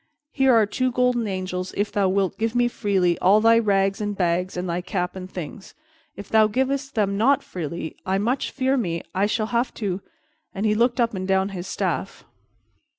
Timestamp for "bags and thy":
4.17-4.81